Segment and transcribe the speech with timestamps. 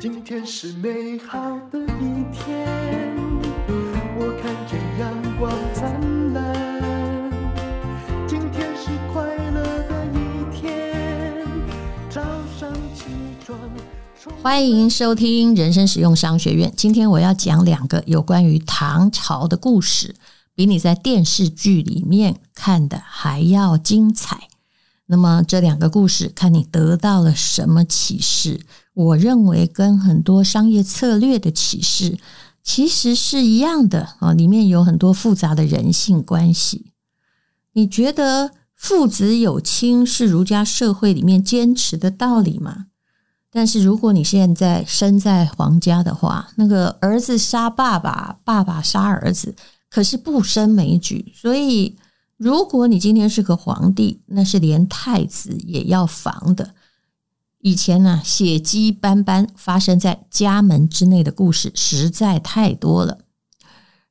[0.00, 1.38] 今天是美好
[1.70, 2.66] 的一天，
[4.16, 7.30] 我看见阳光灿烂。
[8.26, 11.46] 今天是快乐的一天，
[12.08, 12.22] 早
[12.58, 13.04] 上起
[13.44, 13.58] 床。
[14.42, 16.72] 欢迎收听人生实用商学院。
[16.74, 20.16] 今天我要讲两个有关于唐朝的故事，
[20.54, 24.48] 比你在电视剧里面看的还要精彩。
[25.04, 28.60] 那么这两个故事，看你得到了什么启示？
[29.00, 32.18] 我认为跟很多商业策略的启示
[32.62, 36.92] 其实是一样的啊，里面有很多复杂的人性关系。
[37.72, 42.86] 你觉得父子有亲是儒家社会里面坚持的道理吗？
[43.50, 49.56] 但是如果你现在身在皇家的话，那个儿子杀爸爸，爸爸杀儿子，
[49.88, 51.32] 可是不胜枚举。
[51.34, 51.96] 所以，
[52.36, 56.74] 如果你今天是个皇帝，那是连太子也要防的。
[57.62, 63.18] 以前呢，血迹斑斑发生在家门之内的故事实在太多了。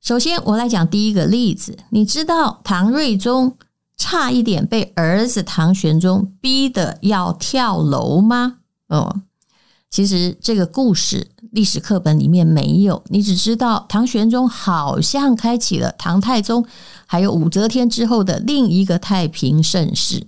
[0.02, 1.78] 首先，我来讲第一个例子。
[1.90, 3.58] 你知道唐睿宗
[3.98, 8.58] 差一点被儿子唐玄宗逼得要跳楼吗？
[8.88, 9.22] 哦，
[9.90, 16.64] 其实这个故事历史课本里面没有，你只知道唐玄宗好像开启了唐太宗
[17.08, 20.28] 还有武则天之后的另一个太平盛世。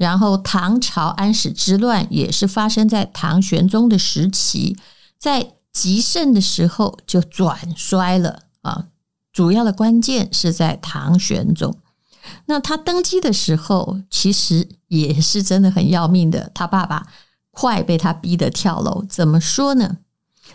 [0.00, 4.74] 然后唐朝安史之乱也是发生在唐玄宗的时期，
[5.18, 8.86] 在极盛的时候就转衰了啊。
[9.30, 11.76] 主要的关键是在唐玄宗，
[12.46, 17.06] 那他登基的时候其实也是真的很要命的，他爸爸
[17.50, 19.04] 快被他逼得跳楼。
[19.06, 19.98] 怎么说呢？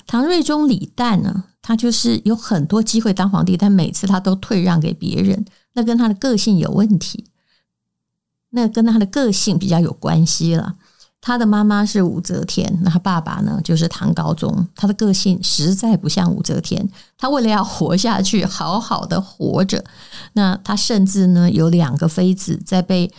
[0.07, 7.25] 唐睿宗李旦呢，他就是有很多机会当皇帝，但每次他都退让给别人，那跟他的个性有问题。
[8.55, 10.73] 那跟他的个性比较有关系了。
[11.19, 14.67] 他的妈妈是武则天，那他爸爸呢就是唐高宗。
[14.75, 16.87] 他的个性实在不像武则天。
[17.17, 19.83] 他为了要活下去，好好的活着，
[20.33, 23.11] 那他甚至呢有两个妃子，在被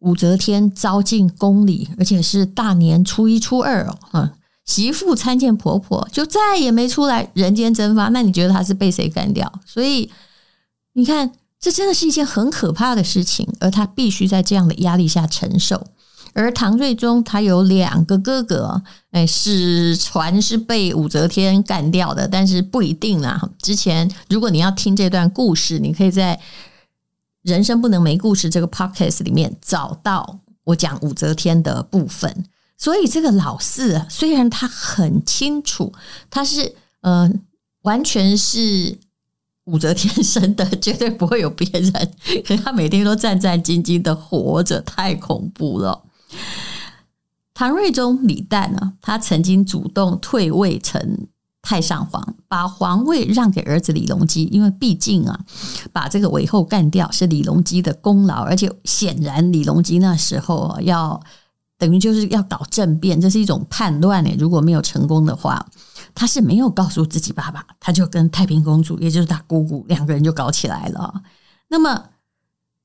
[0.00, 4.30] 武则天招进宫里，而且是大年初一、初二哦，嗯，
[4.66, 8.08] 媳妇参见婆婆，就再也没出来，人间蒸发。
[8.10, 9.50] 那你觉得他是被谁干掉？
[9.64, 10.10] 所以
[10.92, 11.32] 你看。
[11.66, 15.84] 这真的是一件很可怕的事情，而他必须在这样的压力下承受。
[16.32, 23.50] 而唐睿宗他有两个哥哥，哎，史传是被武则天干掉的，但是不一定啦。
[23.60, 26.36] 之前如果你要听这段故事，你可以在
[27.42, 32.44] 《人生不能没故事》这个 podcast 里面找到我讲武则天的部分。
[32.78, 35.92] 所以这个老四，虽然他很清楚，
[36.30, 37.28] 他是呃，
[37.82, 38.96] 完全是。
[39.66, 41.92] 武则天 生的，绝对不会有别人。
[42.44, 46.02] 可他每天都战战兢兢的活着，太恐怖了。
[47.52, 51.26] 唐睿宗李旦呢，他曾经主动退位成
[51.62, 55.40] 太上皇，把皇位让给儿子李隆基，因为毕竟啊，
[55.92, 61.20] 把这个韦后干掉是李隆基的功劳，而且显然李隆基那时候要
[61.78, 65.66] 等于就是要搞政变，这是一种叛乱呢，如果没有成功的话。
[66.16, 71.22] 他是没有告诉自己爸爸，他就跟太平公主，也就是他姑姑，两个人就搞起来了。
[71.68, 72.04] 那么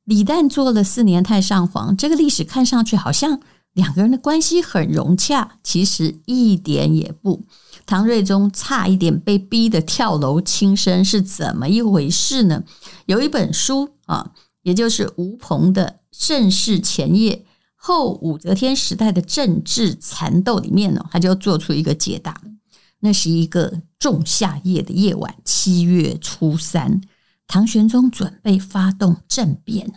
[0.03, 3.39] 李旦做了四年太上皇，这个历史看上去好像
[3.73, 7.45] 两个人的关系很融洽，其实一点也不。
[7.85, 12.63] 唐睿宗差一点被逼得跳楼轻生，是怎么一回事呢？
[13.05, 14.31] 有一本书啊，
[14.63, 22.35] 也就是吴鹏的《盛世前夜后武则天时代的政治缠斗》里面呢，他就做出一个解答。
[23.01, 27.01] 那是一个仲夏夜的夜晚，七月初三，
[27.45, 29.91] 唐玄宗准备发动政变。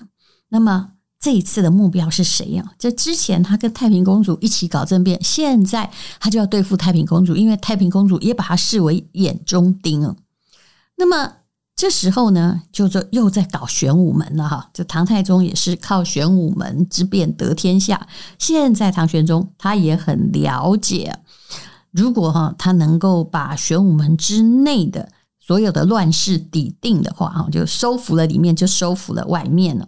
[0.49, 2.73] 那么这一次的目标是谁呀？
[2.79, 10.15] 这之前他跟太平公主一起搞政变，现在他就要对付太平公主，因为太平公主也把他视为眼中钉。
[10.97, 11.37] 那么
[11.75, 14.71] 这时候呢，就又在搞玄武门了哈。
[14.73, 18.07] 这唐太宗也是靠玄武门之变得天下。
[18.39, 21.19] 现在唐玄宗他也很了解。
[21.95, 29.87] 如果哈他能够把玄武门之内的所有的乱世抵定的话，哈就收服了里面，就收服了外面了。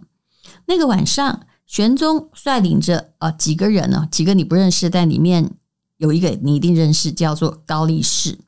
[0.67, 5.51] 那个晚上，玄宗率领着啊几个人呢，几个你不认识，但里面
[5.97, 8.39] 有一个你一定认识，叫做高力士。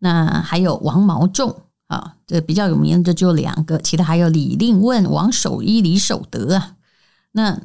[0.00, 6.74] 那还有王毛仲啊，这比较有名的就两个，其他还有李令问、王守一、李守德啊。
[7.32, 7.60] 那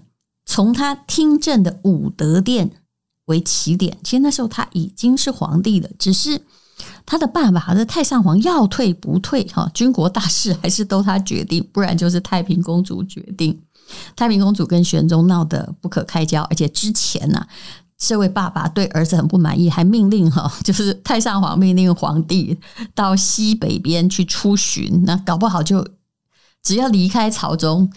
[0.45, 2.83] 从他听政的武德殿
[3.25, 6.39] 为起点，其实那时候他已经是皇帝了，只是
[7.05, 13.59] 他的爸爸的太上皇要退不退哈，军国大事还是都他决定，不然就是太平公主决定。
[14.15, 17.47] 太平公主跟玄宗闹得不可开交，而且之前呢、啊，
[17.97, 22.57] 这位爸爸对儿子很不满意，还命令哈，就是太上皇命令皇帝
[22.95, 25.03] 到西北边去出巡。
[25.05, 25.87] 那搞不好就
[26.63, 27.87] 只要离开朝中，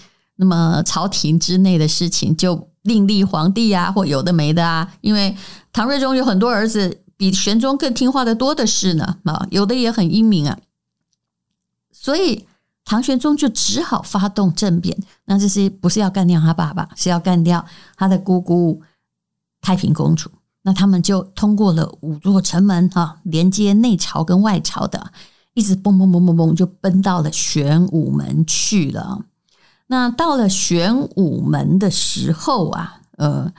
[0.41, 4.95] 那么朝廷之内的事情就另立皇帝啊，或有的没的啊。
[5.01, 5.37] 因为
[5.73, 10.59] 唐睿宗有很多儿子，比玄宗更听话的多的是呢啊，有的也很英明啊。
[11.93, 12.47] 所以
[12.85, 14.97] 唐玄宗就只好发动政变。
[15.25, 16.89] 那这是不是要干掉他爸爸？
[16.97, 18.81] 是要干掉他的姑姑。
[19.61, 20.31] 太平公主，
[20.63, 25.11] 那他们就通过了五座城门哈，连接内朝跟外朝的，
[25.55, 29.21] 一直蹦蹦蹦蹦蹦，就奔到了玄武门去了。
[29.89, 33.53] 那到了玄武门的时候啊，呃，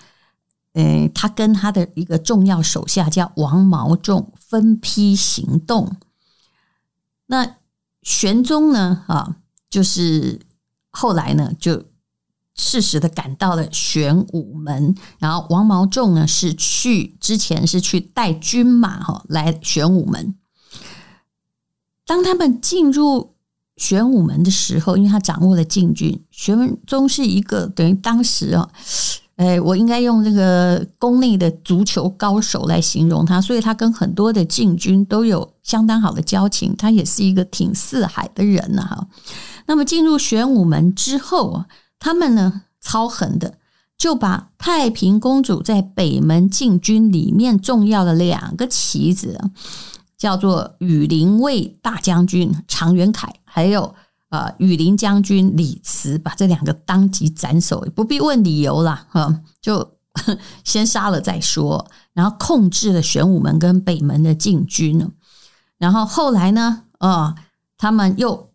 [0.74, 5.98] 呃，他跟他的一个重要手下叫王毛仲分批行动。
[7.28, 7.58] 那
[8.02, 9.36] 玄宗呢，啊，
[9.70, 10.40] 就是
[10.90, 11.86] 后来呢，就。
[12.62, 20.36] 适时的赶到了玄武门，然后王毛仲呢是去之前是去带军马哈来玄武门。
[22.06, 23.38] 当他们进入
[23.80, 28.70] 玄武门的时候，因为他掌握了禁军，玄宗是一个等于当时啊，
[29.38, 39.08] 哎，我应该用这个宫内的足球高手来形容他，所以他跟很多的禁军都有相当好的交情，他也是一个挺四海的人呐哈。
[39.66, 41.64] 那么进入玄武门之后。
[42.02, 43.56] 他们呢，超狠的，
[43.98, 49.38] 就把太平公主在北门禁军里面重要的两个旗子，
[50.20, 53.96] 叫做羽林卫大将军常元凯，还有
[54.30, 59.96] 呃羽林将军李慈，把这两个当即斩首，不必问理由了，哈，就
[60.64, 61.90] 先杀了再说。
[62.14, 65.12] 然后控制了玄武门跟北门的禁军，
[65.80, 67.34] 然后后来呢，啊，
[67.76, 68.48] 他们又。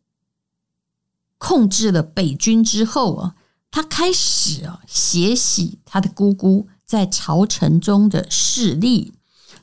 [1.37, 3.35] 控制了北军之后啊，
[3.71, 9.13] 他开始啊血洗他的姑姑在朝臣中的势力。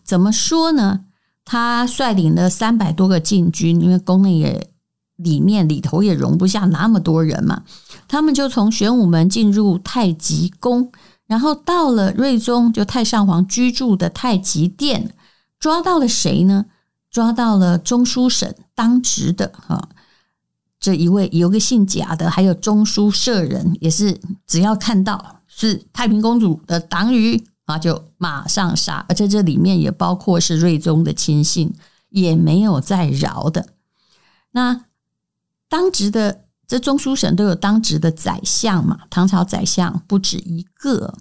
[0.04, 1.06] 怎么说呢？
[1.52, 4.70] 他率领了三百多个禁军，因为宫内也
[5.18, 7.64] 里面里头也容不下那么多人嘛。
[8.08, 10.94] 他们就从玄武门进入太极宫，
[11.28, 15.14] 然后到了睿宗就太上皇居住的太极殿，
[15.60, 16.68] 抓到了谁呢？
[17.10, 19.90] 抓到了中书省当值的哈。
[20.80, 29.06] 这一位有个姓贾的，还有中书舍人，也是只要看到是太平公主的党羽啊，就马上杀。
[29.10, 31.74] 而且这里面也包括是睿宗的亲信，
[32.10, 33.68] 也没有再饶的。
[34.52, 34.86] 那
[35.70, 41.14] 当值的这中书省都有当值的宰相嘛，唐朝宰相不止一个。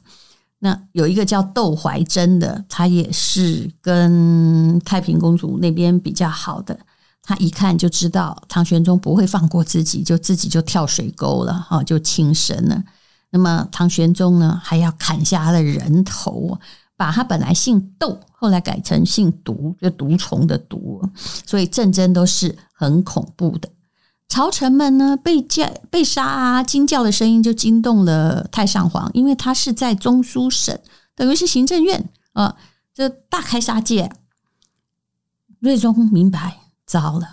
[0.62, 6.78] 那有一个叫窦怀珍的，他也是跟太平公主那边比较好的。
[7.22, 12.82] 他一看就知道唐玄宗不会放过自己，就自己就跳水沟了，哈，就轻生了。
[13.30, 16.58] 那么唐玄宗呢，还要砍下他的人头，
[16.96, 21.02] 把他本来姓窦，后来改成姓毒，就毒虫的毒。
[21.46, 23.68] 所以战争都是很恐怖的。
[24.28, 30.78] 朝臣们呢，被叫被杀啊，惊叫的声音就惊动了太上皇，因为他是在中书省，
[31.14, 32.56] 等于是行政院啊，
[32.94, 34.12] 这大开杀戒。
[35.60, 36.58] 睿宗明白。
[36.86, 37.28] 糟了，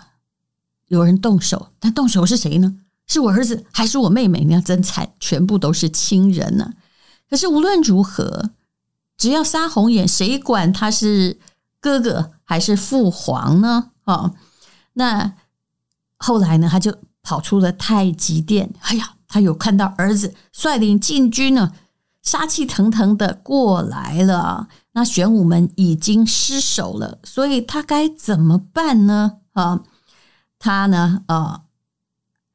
[0.86, 2.76] 有人动手，但动手是谁呢？
[3.08, 4.44] 是我儿子还是我妹妹？
[4.44, 6.72] 你要真惨，全部都是亲人呢、啊。
[7.28, 8.50] 可是无论如何，
[9.16, 11.38] 只要杀红眼，谁管他是
[11.80, 13.90] 哥哥还是父皇呢？
[14.04, 14.34] 哦，
[14.92, 15.32] 那
[16.18, 18.72] 后来呢，他就跑出了太极殿。
[18.80, 21.72] 哎呀，他有看到儿子率领禁军呢，
[22.22, 24.68] 杀气腾腾的过来了。
[24.92, 29.38] 那玄武门已经失守了，所以他该怎么办呢？
[29.52, 29.82] 啊，
[30.58, 31.62] 他呢，啊，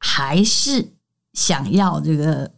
[0.06, 0.92] 还是
[1.32, 2.52] 想要这个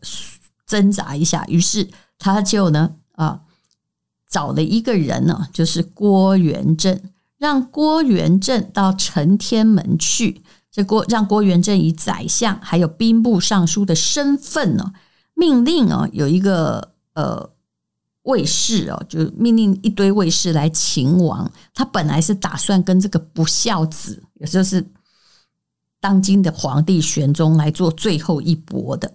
[0.67, 1.89] 挣扎一下，于是
[2.19, 3.41] 他就呢，啊，
[4.29, 7.01] 找了一个人呢，就是郭元振，
[7.39, 10.43] 让郭元振到承天门去。
[10.73, 14.93] 这郭让郭元振以宰相还有兵部尚书的身份呢，
[15.35, 17.51] 命令啊，有一个呃。
[18.27, 21.49] 卫士哦，就命令一堆卫士来擒王。
[21.73, 24.85] 他本来是打算跟这个不孝子，也就是
[26.01, 29.13] 当今的皇帝玄宗来做最后一搏的。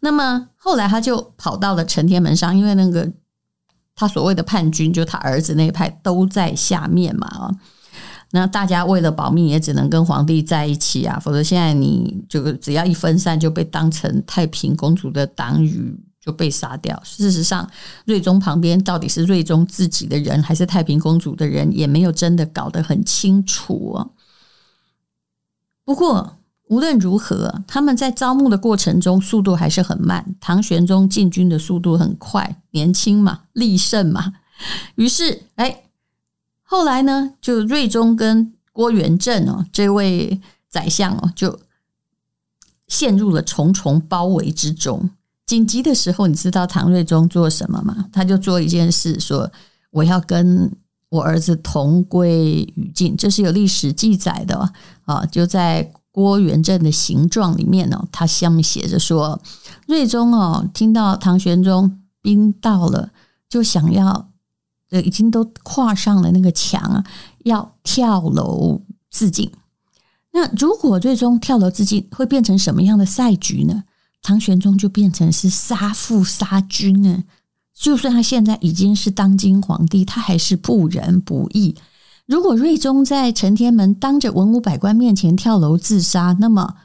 [0.00, 3.10] 那么后来他就跑到了承天门上，因为那个
[3.94, 7.50] 他所谓的叛军，就他儿子那一派都在下面嘛。
[8.32, 15.98] 那大家为了保命，也只能跟皇帝在一起啊，否则现在你就只要一分散，就被当成太平公主的党羽。
[16.22, 17.00] 就被杀掉。
[17.02, 17.66] 事实上，
[18.04, 24.10] 睿宗旁边到底是睿宗自己的人，还是太平公主的人，也没有真的搞得很清楚哦。
[25.84, 26.36] 不过
[26.68, 30.36] 无论如何，他们在招募的过程中速度还是很慢。
[30.40, 34.34] 唐玄宗进军的速度很快，年轻嘛，力盛嘛，
[34.94, 35.82] 于是，哎，
[36.62, 41.58] 后来呢，就瑞宗跟郭元振哦，这位宰相哦，就
[42.86, 45.10] 陷入了重重包围之中。
[45.44, 48.06] 紧急的时候，你知道唐睿宗做什么吗？
[48.12, 49.50] 他就做一件事，说
[49.90, 50.70] 我要跟
[51.10, 54.72] 我儿子同归于尽，这是有历史记载的
[55.04, 55.92] 啊，就在。
[56.12, 59.40] 郭元振的形状里面呢，他下面写着说
[59.86, 63.12] ：“睿宗哦，听到唐玄宗兵到了，
[63.48, 64.28] 就想要，
[64.90, 67.04] 呃，已经都跨上了那个墙啊，
[67.44, 69.52] 要跳楼自尽。
[70.32, 73.84] 那如果最终跳楼自尽，会变成什么样的赛局呢？
[74.20, 77.22] 唐玄宗就变成是杀父杀君呢。
[77.80, 81.74] 就算他现在已经是当今皇帝，他还是不仁不义。”
[82.26, 86.76] 如果睿宗在承天门当着文武百官面前跳楼自杀，那么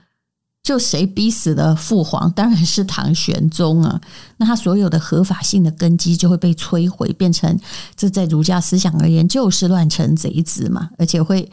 [0.63, 2.31] 就谁逼死了父皇？
[2.31, 4.01] 当然是唐玄宗啊！
[4.37, 7.59] 那他所有的合法性的根基就会被摧毁，变成
[7.95, 11.47] 这在儒家思想而言就是乱臣贼子嘛，而且会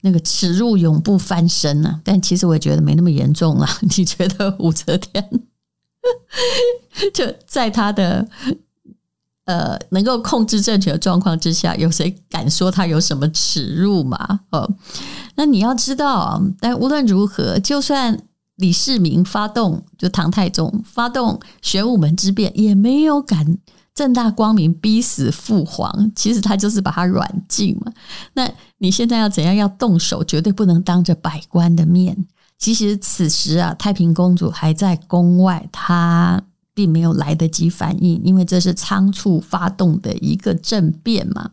[0.00, 2.00] 那个耻辱永不翻身呢、啊。
[2.02, 3.68] 但其实我也觉得没那么严重啊。
[3.94, 5.28] 你觉得武则天
[7.12, 8.26] 就在他的？
[9.46, 14.40] 呃，能够控制政权的状况之下，有谁敢说他有什么耻辱嘛？
[14.50, 14.70] 哦，
[15.34, 18.18] 那你要知道，但无论如何，就算
[18.56, 23.58] 李世民发动，就唐太宗发动玄武门之变，也没有敢
[23.94, 26.10] 正大光明逼死父皇。
[26.16, 27.92] 其实他就是把他软禁嘛。
[28.32, 29.54] 那你现在要怎样？
[29.54, 32.16] 要动手，绝对不能当着百官的面。
[32.58, 36.42] 其实此时啊，太平公主还在宫外，她。
[36.74, 41.48] 并没有来得及反应，因为这是仓促发动的一个政变嘛。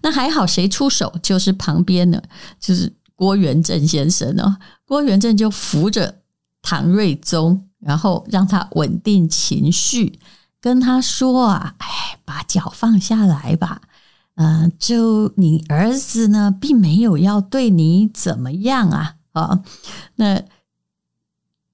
[0.00, 1.12] 那还好，谁出手？
[1.20, 2.22] 就是旁边的，
[2.60, 4.56] 就是郭元振先生哦。
[4.86, 6.22] 郭元振就扶着
[6.62, 10.20] 唐睿宗，然后让他稳定情绪，
[10.60, 13.82] 跟他说啊：“哎，把脚放下来吧。
[14.36, 19.16] 嗯、就你儿子呢，并没有要对你怎么样啊。
[19.32, 19.62] 啊，
[20.16, 20.42] 那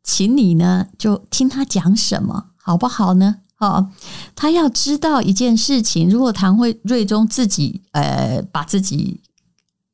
[0.03, 3.37] 请你呢，就听他讲什么。”好不好呢？
[3.61, 3.91] 哦，
[4.37, 9.23] 他要知道一件事情：如果唐慧睿宗自己呃把自己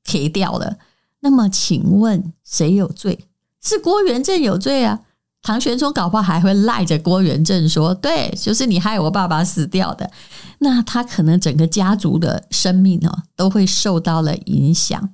[0.07, 0.76] K 掉了，
[1.21, 3.26] 那么请问谁有罪？
[3.62, 4.99] 是郭元振有罪啊！
[5.40, 10.11] 唐玄宗搞不好还会赖着郭元振说：“对，就是你害我爸爸死掉的。”
[10.59, 15.11] 那他可能整个家族的生命哦都会受到了影响。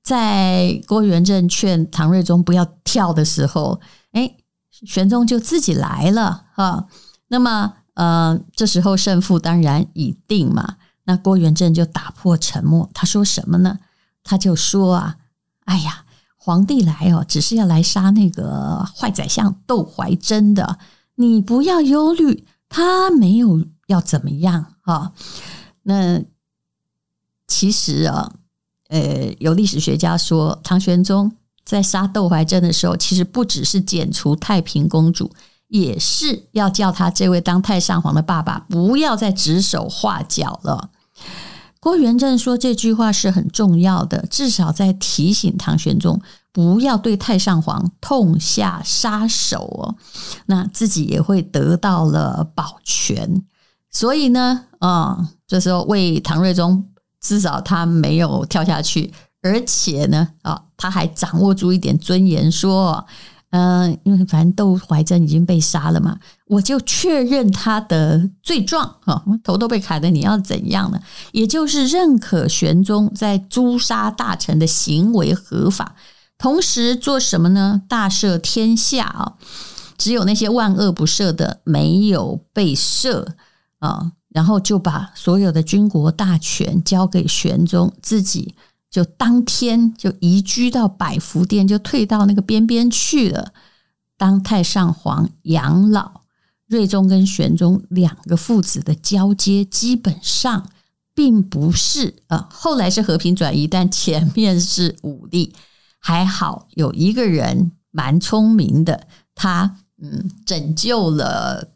[0.00, 3.80] 在郭元振劝唐睿宗不要跳的时候，
[4.12, 4.36] 诶
[4.82, 6.86] 玄宗就自己来了哈，
[7.28, 10.76] 那么呃，这时候胜负当然已定嘛。
[11.04, 13.78] 那郭元振就打破沉默，他说什么呢？
[14.24, 15.16] 他就说啊，
[15.64, 16.04] 哎呀，
[16.36, 20.78] 皇帝来哦，只是要来杀那个坏宰相窦怀真的，
[21.14, 25.12] 你不要忧虑，他没有要怎么样哈。
[25.82, 26.20] 那
[27.46, 28.32] 其实啊，
[28.88, 31.30] 呃，有历史学家说唐玄宗。
[31.64, 35.30] 在杀窦怀真的时候，其实不只是剪除太平公主，
[35.68, 40.90] 也是要叫他这位当太上皇的爸爸不要再指手画脚了。
[41.80, 49.96] 郭元振说这句话是很重要的，至少在提醒唐玄宗不要对太上皇痛下杀手哦，
[50.46, 53.42] 那自己也会得到了保全。
[53.90, 56.88] 所以呢，啊，这时候为唐睿宗，
[57.20, 59.12] 至少他没有跳下去。
[59.44, 63.06] 而且呢，啊，他还掌握住一点尊严，说，
[63.50, 70.98] 嗯，因为反正窦怀真已经被杀了嘛，我就确认他的罪状啊，头都被砍了，你要怎样呢？
[71.32, 75.94] 也就是认可玄宗在诛杀大臣的行为合法，
[76.38, 77.82] 同时做什么呢？
[77.86, 79.34] 大赦天下啊，
[79.98, 83.26] 只有那些万恶不赦的没有被赦
[83.80, 88.54] 啊，然后就把所有的军国大权交给玄宗自己。
[88.94, 93.52] 就当天就移居到百福殿，就退到那个边边去了，
[94.16, 96.20] 当太上皇养老。
[96.68, 100.70] 睿宗跟玄宗两个父子的交接，基本上
[101.12, 105.52] 并不是呃，后来是和平转移，但前面是武力。
[105.98, 111.73] 还好有一个人蛮聪明的，他嗯拯救了。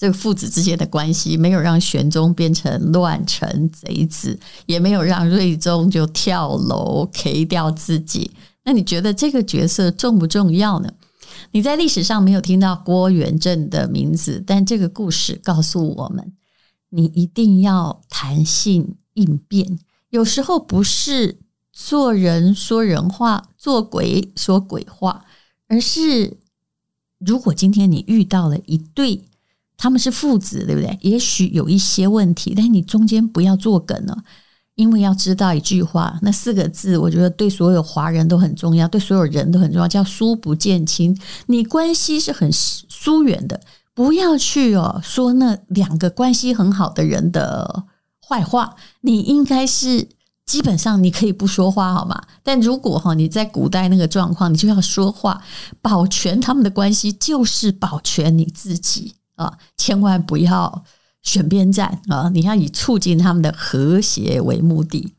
[0.00, 8.30] 这个父子之间的关系没有让玄宗变成乱臣贼子，也没有让睿宗就跳楼 K 掉自己。
[8.64, 10.90] 那你觉得这个角色重不重要呢？
[11.50, 16.32] 你在历史上没有听到郭元振的名字，但这个故事告诉我们，
[16.88, 19.78] 你一定要弹性应变。
[20.08, 21.36] 有时候不是
[21.74, 25.26] 做人说人话，做鬼说鬼话，
[25.68, 26.38] 而是
[27.18, 29.24] 如果今天你遇到了一对。
[29.80, 30.98] 他们是父子，对不对？
[31.00, 34.14] 也许有一些问题，但你中间不要作梗了，
[34.74, 41.18] 因为要知道一句话，那四个字，我觉得对所有华人都很重要，对所有人都很重要，叫“疏不见亲”。
[41.48, 43.58] 你关系是很疏远的，
[43.94, 47.84] 不要去哦说那两个关系很好的人的
[48.28, 48.76] 坏话。
[49.00, 50.06] 你应该是
[50.44, 52.20] 基本上你可以不说话，好吗？
[52.42, 55.42] 但如果哈你在古代那个状况，你就要说话，
[55.80, 59.14] 保全他们的关系，就是保全你自己。
[59.40, 60.84] 啊，千万不要
[61.22, 62.28] 选边站啊！
[62.28, 65.14] 你要以促进他们的和谐为目的。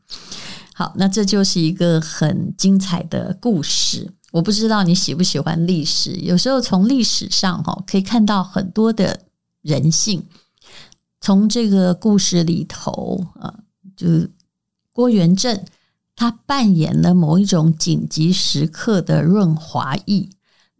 [0.74, 4.12] 好，那这就是一个很精彩的故事。
[4.30, 9.22] 我不知道你喜不喜欢历史，有时候从历史上哈可以看到很多的
[9.60, 10.24] 人性。
[11.20, 13.52] 从这个故事里头啊，
[13.96, 14.30] 就是
[14.92, 15.64] 郭元振
[16.14, 20.28] 他扮演了某一种紧急时刻的润滑液。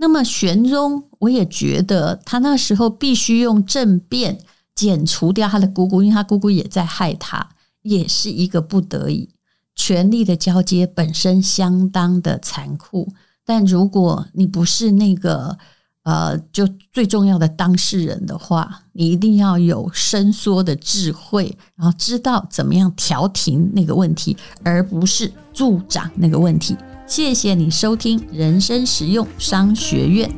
[0.03, 4.37] 那么玄宗，我也觉得他那时候必须用政变
[4.75, 7.51] 剪除掉他的姑姑，因为他姑姑也在害他，
[7.83, 9.31] 也是一个不得已。
[9.77, 13.13] 权力的交接本身相当的残酷，
[13.47, 15.57] 但如果你不是那个
[16.03, 26.77] 呃，就最重要的当事人的话，你一定要有伸缩的智慧，然后知道怎么样调停那个问题，而不是助长那个问题。
[27.07, 30.31] 谢谢你收听人生实用商学院。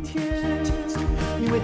[1.40, 1.60] 因为